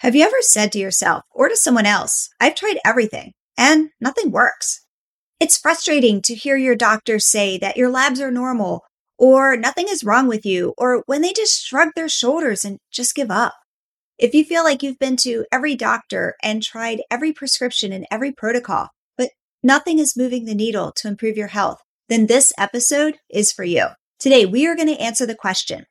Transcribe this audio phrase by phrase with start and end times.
[0.00, 4.30] Have you ever said to yourself or to someone else, I've tried everything and nothing
[4.30, 4.86] works?
[5.38, 8.86] It's frustrating to hear your doctor say that your labs are normal
[9.18, 13.14] or nothing is wrong with you, or when they just shrug their shoulders and just
[13.14, 13.52] give up.
[14.16, 18.32] If you feel like you've been to every doctor and tried every prescription and every
[18.32, 18.88] protocol,
[19.18, 19.28] but
[19.62, 23.88] nothing is moving the needle to improve your health, then this episode is for you.
[24.18, 25.84] Today, we are going to answer the question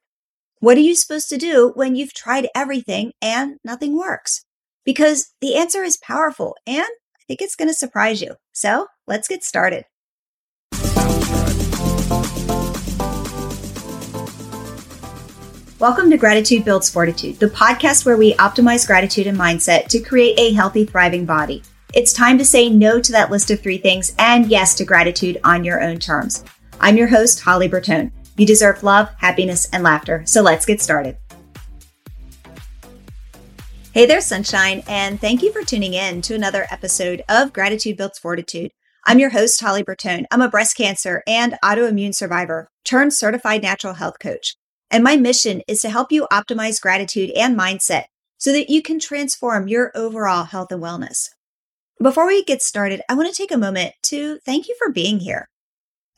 [0.61, 4.43] what are you supposed to do when you've tried everything and nothing works?
[4.83, 8.35] Because the answer is powerful and I think it's going to surprise you.
[8.51, 9.85] So let's get started.
[15.79, 20.37] Welcome to Gratitude Builds Fortitude, the podcast where we optimize gratitude and mindset to create
[20.37, 21.63] a healthy, thriving body.
[21.93, 25.39] It's time to say no to that list of three things and yes to gratitude
[25.45, 26.43] on your own terms.
[26.81, 28.11] I'm your host, Holly Bertone.
[28.39, 30.23] You deserve love, happiness, and laughter.
[30.25, 31.17] So let's get started.
[33.91, 38.17] Hey there, sunshine, and thank you for tuning in to another episode of Gratitude Builds
[38.17, 38.71] Fortitude.
[39.05, 40.23] I'm your host, Holly Bertone.
[40.31, 44.55] I'm a breast cancer and autoimmune survivor turned certified natural health coach.
[44.89, 48.05] And my mission is to help you optimize gratitude and mindset
[48.37, 51.27] so that you can transform your overall health and wellness.
[52.01, 55.19] Before we get started, I want to take a moment to thank you for being
[55.19, 55.49] here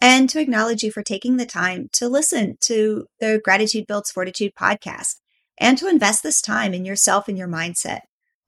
[0.01, 4.53] and to acknowledge you for taking the time to listen to the Gratitude Builds Fortitude
[4.59, 5.17] podcast
[5.59, 7.99] and to invest this time in yourself and your mindset.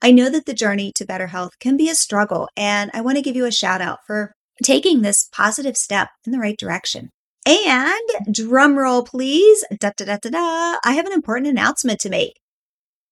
[0.01, 3.17] I know that the journey to better health can be a struggle, and I want
[3.17, 7.11] to give you a shout out for taking this positive step in the right direction.
[7.45, 8.01] And
[8.31, 9.63] drum roll, please.
[9.79, 10.79] Da, da, da, da, da.
[10.83, 12.39] I have an important announcement to make.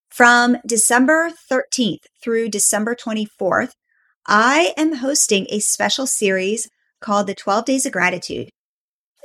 [0.09, 3.71] From December 13th through December 24th,
[4.27, 6.69] I am hosting a special series
[7.01, 8.49] called the 12 Days of Gratitude.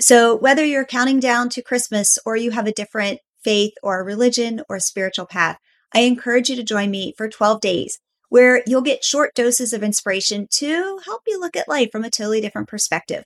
[0.01, 4.63] So, whether you're counting down to Christmas or you have a different faith or religion
[4.69, 5.59] or spiritual path,
[5.95, 9.83] I encourage you to join me for 12 days where you'll get short doses of
[9.83, 13.25] inspiration to help you look at life from a totally different perspective.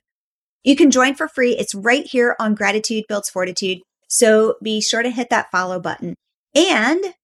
[0.63, 1.57] You can join for free.
[1.57, 3.79] It's right here on Gratitude Builds Fortitude.
[4.07, 6.15] So be sure to hit that follow button.
[6.55, 7.15] And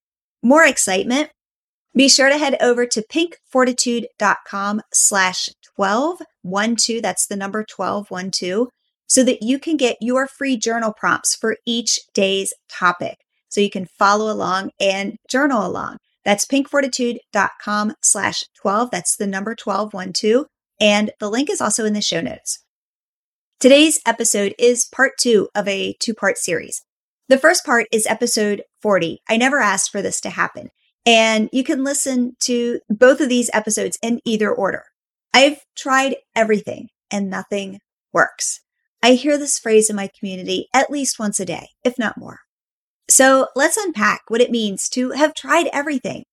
[0.42, 1.30] more excitement,
[1.96, 7.02] be sure to head over to pinkfortitude.com slash 12 12.
[7.02, 8.70] That's the number 12 one, two,
[9.08, 13.18] so that you can get your free journal prompts for each day's topic.
[13.50, 15.98] So you can follow along and journal along.
[16.26, 18.92] That's pinkfortitude.com slash 12.
[18.92, 20.46] That's the number 12 one, two.
[20.80, 22.60] And the link is also in the show notes.
[23.60, 26.84] Today's episode is part two of a two part series.
[27.30, 29.22] The first part is episode 40.
[29.28, 30.70] I never asked for this to happen.
[31.06, 34.84] And you can listen to both of these episodes in either order.
[35.38, 37.80] I've tried everything and nothing
[38.12, 38.62] works.
[39.04, 42.40] I hear this phrase in my community at least once a day, if not more.
[43.08, 46.24] So let's unpack what it means to have tried everything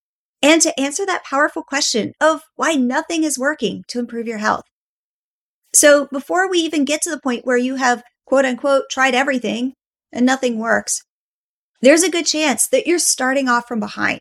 [0.40, 4.64] and to answer that powerful question of why nothing is working to improve your health.
[5.74, 9.74] So before we even get to the point where you have quote unquote tried everything
[10.14, 11.02] and nothing works,
[11.82, 14.20] there's a good chance that you're starting off from behind.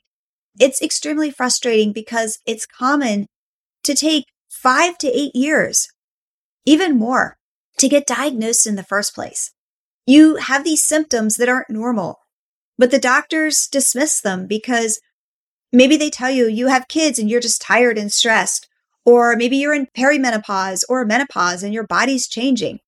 [0.60, 3.28] It's extremely frustrating because it's common
[3.86, 4.26] to take
[4.64, 5.90] five to eight years,
[6.66, 7.38] even more,
[7.78, 9.52] to get diagnosed in the first place.
[10.08, 12.20] You have these symptoms that aren't normal,
[12.78, 15.02] but the doctors dismiss them because
[15.74, 18.70] maybe they tell you you have kids and you're just tired and stressed,
[19.06, 22.80] or maybe you're in perimenopause or menopause and your body's changing.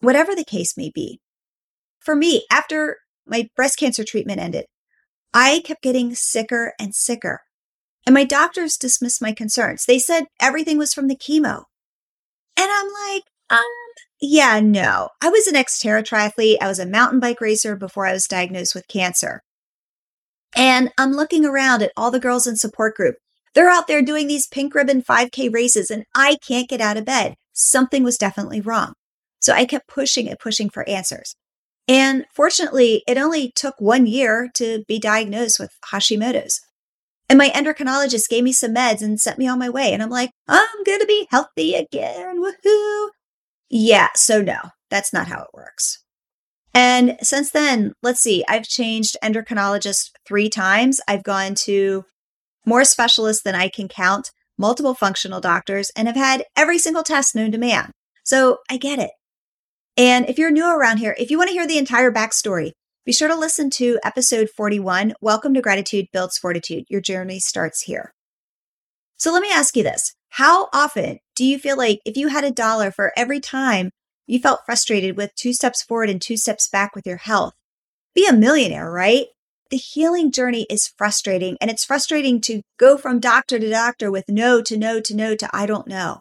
[0.00, 1.20] Whatever the case may be.
[2.00, 4.66] For me, after my breast cancer treatment ended,
[5.32, 7.42] I kept getting sicker and sicker.
[8.06, 9.86] And my doctors dismissed my concerns.
[9.86, 11.64] They said everything was from the chemo.
[12.56, 13.60] And I'm like, um,
[14.20, 15.08] yeah, no.
[15.22, 16.58] I was an Xterra triathlete.
[16.60, 19.42] I was a mountain bike racer before I was diagnosed with cancer.
[20.56, 23.16] And I'm looking around at all the girls in support group.
[23.54, 27.04] They're out there doing these pink ribbon 5K races, and I can't get out of
[27.04, 27.34] bed.
[27.52, 28.94] Something was definitely wrong.
[29.40, 31.36] So I kept pushing and pushing for answers.
[31.86, 36.60] And fortunately, it only took one year to be diagnosed with Hashimoto's.
[37.28, 39.92] And my endocrinologist gave me some meds and sent me on my way.
[39.92, 42.42] And I'm like, I'm going to be healthy again.
[42.42, 43.08] Woohoo.
[43.70, 44.08] Yeah.
[44.14, 44.58] So no,
[44.90, 46.04] that's not how it works.
[46.74, 51.00] And since then, let's see, I've changed endocrinologist three times.
[51.06, 52.04] I've gone to
[52.66, 57.34] more specialists than I can count, multiple functional doctors, and have had every single test
[57.34, 57.92] known to man.
[58.24, 59.10] So I get it.
[59.96, 62.72] And if you're new around here, if you want to hear the entire backstory,
[63.04, 66.84] be sure to listen to episode 41 Welcome to Gratitude Builds Fortitude.
[66.88, 68.14] Your journey starts here.
[69.18, 72.44] So let me ask you this How often do you feel like if you had
[72.44, 73.90] a dollar for every time
[74.26, 77.52] you felt frustrated with two steps forward and two steps back with your health?
[78.14, 79.26] Be a millionaire, right?
[79.70, 84.26] the healing journey is frustrating and it's frustrating to go from doctor to doctor with
[84.28, 86.20] no to no to no to I don't know.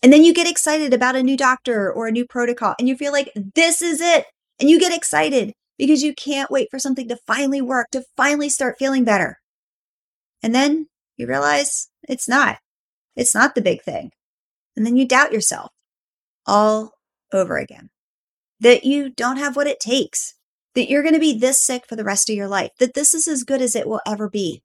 [0.00, 2.96] And then you get excited about a new doctor or a new protocol and you
[2.96, 4.26] feel like this is it.
[4.60, 8.48] And you get excited because you can't wait for something to finally work, to finally
[8.48, 9.38] start feeling better.
[10.42, 12.58] And then you realize it's not.
[13.16, 14.10] It's not the big thing.
[14.76, 15.70] And then you doubt yourself
[16.46, 16.92] all
[17.32, 17.90] over again
[18.60, 20.34] that you don't have what it takes,
[20.74, 23.14] that you're going to be this sick for the rest of your life, that this
[23.14, 24.62] is as good as it will ever be.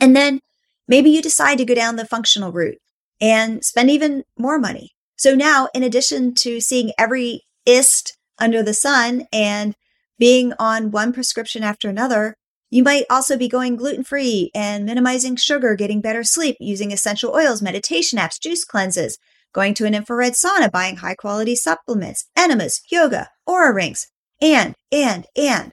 [0.00, 0.40] And then
[0.86, 2.78] maybe you decide to go down the functional route
[3.20, 4.92] and spend even more money.
[5.16, 9.74] So now, in addition to seeing every ist under the sun and
[10.18, 12.36] being on one prescription after another,
[12.70, 17.32] you might also be going gluten free and minimizing sugar, getting better sleep, using essential
[17.34, 19.18] oils, meditation apps, juice cleanses,
[19.52, 24.08] going to an infrared sauna, buying high quality supplements, enemas, yoga, Oura rings,
[24.40, 25.72] and, and, and.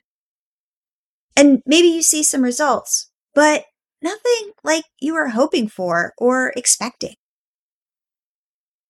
[1.36, 3.64] And maybe you see some results, but
[4.00, 7.14] nothing like you were hoping for or expecting.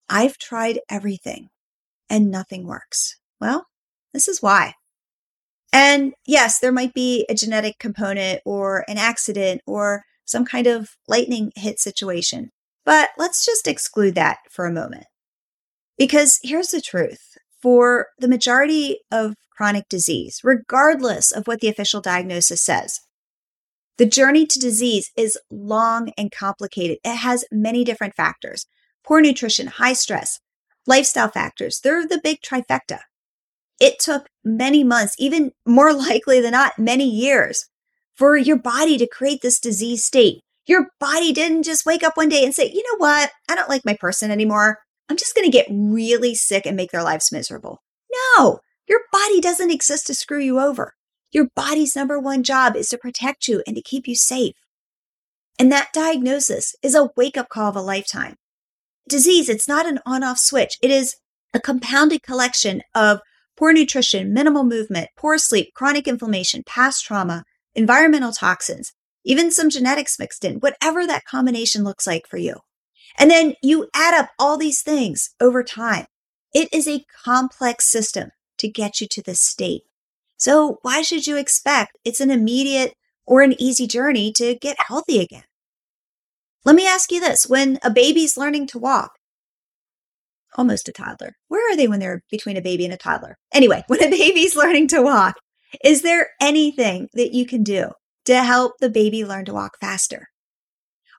[0.08, 1.48] I've tried everything
[2.10, 3.16] and nothing works.
[3.42, 3.66] Well,
[4.14, 4.74] this is why.
[5.72, 10.90] And yes, there might be a genetic component or an accident or some kind of
[11.08, 12.52] lightning hit situation.
[12.84, 15.06] But let's just exclude that for a moment.
[15.98, 22.00] Because here's the truth for the majority of chronic disease, regardless of what the official
[22.00, 23.00] diagnosis says,
[23.98, 26.98] the journey to disease is long and complicated.
[27.04, 28.66] It has many different factors
[29.04, 30.38] poor nutrition, high stress,
[30.86, 31.80] lifestyle factors.
[31.82, 33.00] They're the big trifecta.
[33.80, 37.66] It took many months, even more likely than not, many years
[38.14, 40.40] for your body to create this disease state.
[40.66, 43.30] Your body didn't just wake up one day and say, you know what?
[43.48, 44.78] I don't like my person anymore.
[45.08, 47.82] I'm just going to get really sick and make their lives miserable.
[48.36, 50.94] No, your body doesn't exist to screw you over.
[51.32, 54.54] Your body's number one job is to protect you and to keep you safe.
[55.58, 58.36] And that diagnosis is a wake up call of a lifetime.
[59.08, 60.78] Disease, it's not an on off switch.
[60.82, 61.16] It is
[61.52, 63.20] a compounded collection of
[63.56, 67.44] poor nutrition, minimal movement, poor sleep, chronic inflammation, past trauma,
[67.75, 68.93] environmental toxins,
[69.25, 72.56] even some genetics mixed in, whatever that combination looks like for you.
[73.19, 76.06] And then you add up all these things over time.
[76.54, 79.82] It is a complex system to get you to this state.
[80.37, 82.94] So why should you expect it's an immediate
[83.26, 85.44] or an easy journey to get healthy again?
[86.64, 87.48] Let me ask you this.
[87.48, 89.12] When a baby's learning to walk,
[90.56, 91.37] almost a toddler.
[91.49, 93.37] Where are they when they're between a baby and a toddler?
[93.52, 95.37] Anyway, when a baby's learning to walk,
[95.84, 97.90] is there anything that you can do
[98.26, 100.28] to help the baby learn to walk faster?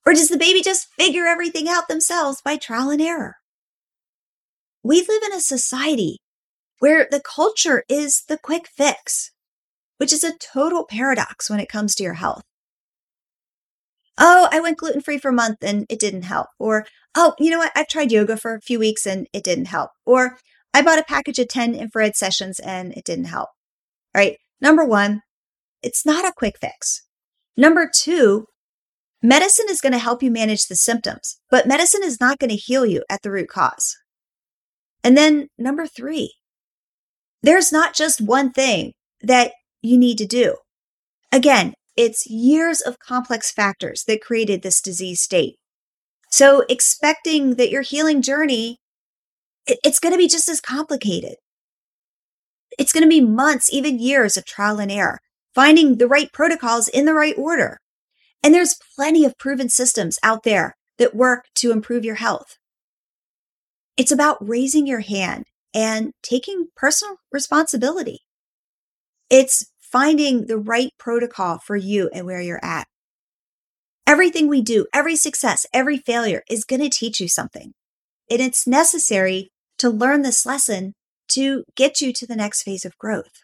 [0.06, 3.38] Or does the baby just figure everything out themselves by trial and error?
[4.83, 6.18] We live in a society
[6.79, 9.31] where the culture is the quick fix,
[9.97, 12.44] which is a total paradox when it comes to your health
[14.18, 16.48] oh, I went gluten free for a month and it didn't help.
[16.60, 17.71] Or, oh, you know what?
[17.75, 19.92] I've tried yoga for a few weeks and it didn't help.
[20.06, 20.38] Or,
[20.74, 23.50] I bought a package of 10 infrared sessions and it didn't help.
[24.15, 24.38] All right.
[24.60, 25.21] Number one,
[25.81, 27.04] it's not a quick fix.
[27.56, 28.45] Number two,
[29.21, 32.56] medicine is going to help you manage the symptoms, but medicine is not going to
[32.56, 33.98] heal you at the root cause.
[35.04, 36.33] And then number three,
[37.44, 39.51] there's not just one thing that
[39.81, 40.56] you need to do.
[41.31, 45.57] Again, it's years of complex factors that created this disease state.
[46.29, 48.79] So expecting that your healing journey,
[49.67, 51.35] it's going to be just as complicated.
[52.79, 55.19] It's going to be months, even years of trial and error,
[55.53, 57.79] finding the right protocols in the right order.
[58.41, 62.57] And there's plenty of proven systems out there that work to improve your health.
[63.95, 68.21] It's about raising your hand and taking personal responsibility.
[69.29, 72.88] It's finding the right protocol for you and where you're at.
[74.07, 77.73] Everything we do, every success, every failure is going to teach you something.
[78.29, 80.93] And it's necessary to learn this lesson
[81.29, 83.43] to get you to the next phase of growth.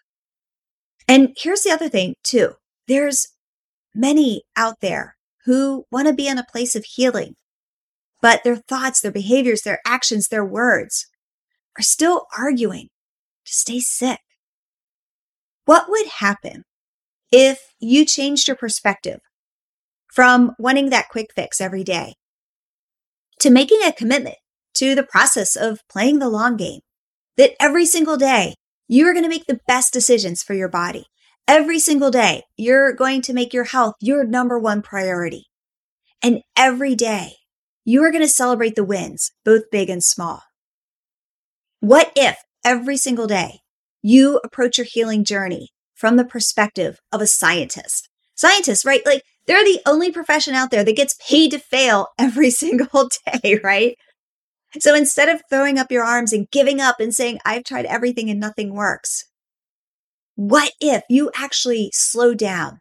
[1.08, 2.53] And here's the other thing, too.
[2.88, 3.27] There's
[3.94, 5.15] many out there
[5.46, 7.36] who want to be in a place of healing,
[8.22, 11.08] but their thoughts, their behaviors, their actions, their words
[11.77, 12.88] are still arguing
[13.46, 14.20] to stay sick.
[15.70, 16.64] What would happen
[17.32, 19.20] if you changed your perspective
[20.12, 22.16] from wanting that quick fix every day
[23.42, 24.38] to making a commitment
[24.74, 26.80] to the process of playing the long game?
[27.38, 28.56] That every single day
[28.88, 31.06] you are going to make the best decisions for your body.
[31.48, 35.50] Every single day you're going to make your health your number one priority.
[36.24, 37.34] And every day
[37.86, 40.42] you are going to celebrate the wins, both big and small.
[41.80, 43.60] What if every single day
[44.01, 48.10] you approach your healing journey from the perspective of a scientist.
[48.36, 49.06] Scientists, right?
[49.06, 53.10] Like they're the only profession out there that gets paid to fail every single
[53.44, 53.98] day, right?
[54.79, 58.29] So instead of throwing up your arms and giving up and saying, I've tried everything
[58.29, 59.25] and nothing works,
[60.36, 62.79] what if you actually slow down?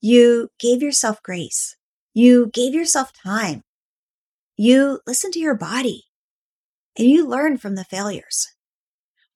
[0.00, 1.74] You gave yourself grace.
[2.14, 3.62] You gave yourself time.
[4.56, 6.04] You listened to your body
[6.96, 8.46] and you learned from the failures.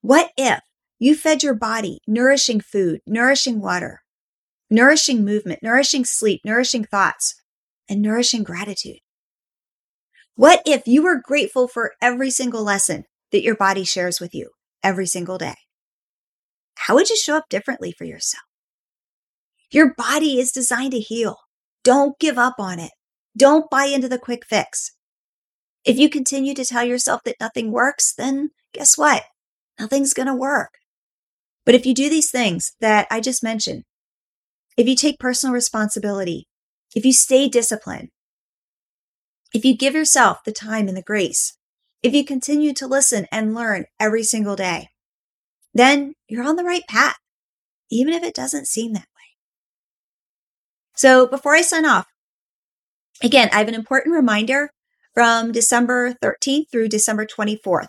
[0.01, 0.61] What if
[1.03, 4.03] you fed your body nourishing food, nourishing water,
[4.69, 7.35] nourishing movement, nourishing sleep, nourishing thoughts,
[7.89, 8.99] and nourishing gratitude?
[10.35, 14.51] What if you were grateful for every single lesson that your body shares with you
[14.81, 15.55] every single day?
[16.75, 18.43] How would you show up differently for yourself?
[19.71, 21.35] Your body is designed to heal.
[21.83, 22.91] Don't give up on it.
[23.35, 24.91] Don't buy into the quick fix.
[25.83, 29.23] If you continue to tell yourself that nothing works, then guess what?
[29.77, 30.69] Nothing's going to work.
[31.65, 33.83] But if you do these things that I just mentioned,
[34.77, 36.47] if you take personal responsibility,
[36.95, 38.09] if you stay disciplined,
[39.53, 41.57] if you give yourself the time and the grace,
[42.01, 44.89] if you continue to listen and learn every single day,
[45.73, 47.17] then you're on the right path,
[47.89, 49.37] even if it doesn't seem that way.
[50.95, 52.07] So before I sign off,
[53.21, 54.71] again, I have an important reminder
[55.13, 57.87] from December 13th through December 24th.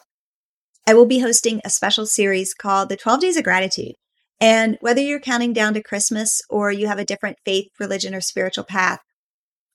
[0.86, 3.94] I will be hosting a special series called The 12 Days of Gratitude.
[4.38, 8.20] And whether you're counting down to Christmas or you have a different faith, religion, or
[8.20, 9.00] spiritual path,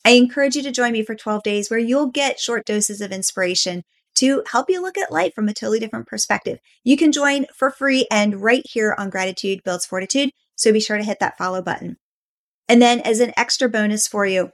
[0.05, 3.11] I encourage you to join me for 12 days where you'll get short doses of
[3.11, 3.83] inspiration
[4.15, 6.59] to help you look at life from a totally different perspective.
[6.83, 10.31] You can join for free and right here on Gratitude Builds Fortitude.
[10.55, 11.97] So be sure to hit that follow button.
[12.67, 14.51] And then as an extra bonus for you,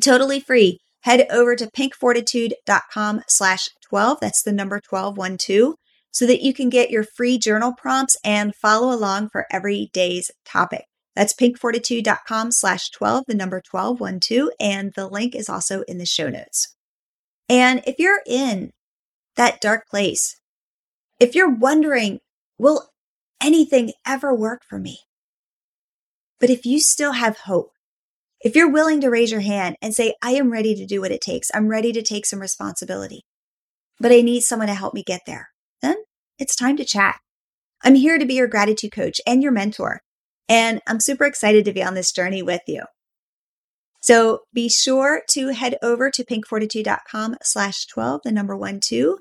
[0.00, 4.18] totally free, head over to pinkfortitude.com slash 12.
[4.20, 5.74] That's the number 1212
[6.10, 10.30] so that you can get your free journal prompts and follow along for every day's
[10.44, 10.84] topic.
[11.14, 16.28] That's pinkfortitude.com slash 12, the number 1212, and the link is also in the show
[16.28, 16.74] notes.
[17.48, 18.72] And if you're in
[19.36, 20.36] that dark place,
[21.20, 22.20] if you're wondering,
[22.58, 22.88] will
[23.42, 25.00] anything ever work for me?
[26.40, 27.72] But if you still have hope,
[28.42, 31.12] if you're willing to raise your hand and say, I am ready to do what
[31.12, 33.24] it takes, I'm ready to take some responsibility,
[34.00, 35.48] but I need someone to help me get there,
[35.80, 35.96] then
[36.38, 37.20] it's time to chat.
[37.84, 40.00] I'm here to be your gratitude coach and your mentor.
[40.48, 42.82] And I'm super excited to be on this journey with you.
[44.00, 49.18] So be sure to head over to pinkfortitude.com slash 12, the number one, two.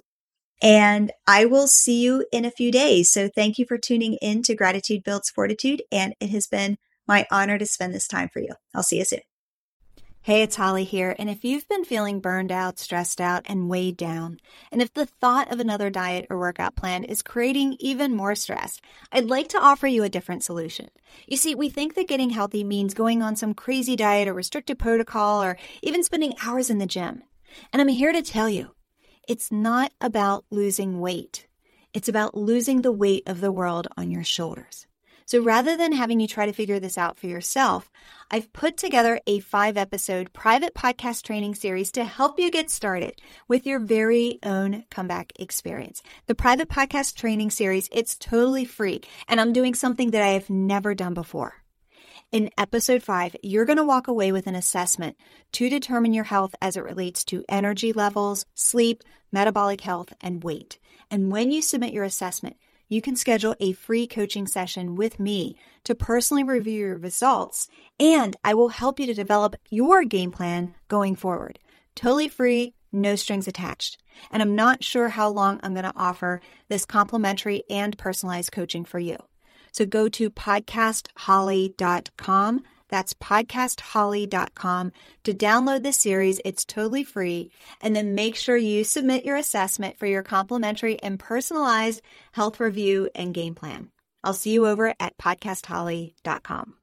[0.61, 3.11] And I will see you in a few days.
[3.11, 5.83] So thank you for tuning in to Gratitude Builds Fortitude.
[5.91, 6.77] And it has been
[7.11, 8.53] my honor to spend this time for you.
[8.73, 9.19] I'll see you soon.
[10.21, 11.13] Hey, it's Holly here.
[11.19, 14.39] And if you've been feeling burned out, stressed out, and weighed down,
[14.71, 18.79] and if the thought of another diet or workout plan is creating even more stress,
[19.11, 20.87] I'd like to offer you a different solution.
[21.27, 24.79] You see, we think that getting healthy means going on some crazy diet or restricted
[24.79, 27.23] protocol or even spending hours in the gym.
[27.73, 28.69] And I'm here to tell you,
[29.27, 31.45] it's not about losing weight.
[31.93, 34.87] It's about losing the weight of the world on your shoulders.
[35.31, 37.89] So rather than having you try to figure this out for yourself,
[38.29, 43.21] I've put together a five episode private podcast training series to help you get started
[43.47, 46.03] with your very own comeback experience.
[46.25, 50.49] The private podcast training series, it's totally free and I'm doing something that I have
[50.49, 51.63] never done before.
[52.33, 55.15] In episode five, you're going to walk away with an assessment
[55.53, 60.77] to determine your health as it relates to energy levels, sleep, metabolic health, and weight.
[61.09, 62.57] And when you submit your assessment,
[62.91, 65.55] you can schedule a free coaching session with me
[65.85, 70.75] to personally review your results, and I will help you to develop your game plan
[70.89, 71.57] going forward.
[71.95, 73.97] Totally free, no strings attached.
[74.29, 78.83] And I'm not sure how long I'm going to offer this complimentary and personalized coaching
[78.83, 79.15] for you.
[79.71, 84.91] So go to podcastholly.com that's podcastholly.com
[85.23, 86.39] to download the series.
[86.45, 87.49] It's totally free.
[87.81, 92.01] And then make sure you submit your assessment for your complimentary and personalized
[92.33, 93.89] health review and game plan.
[94.23, 96.80] I'll see you over at podcastholly.com.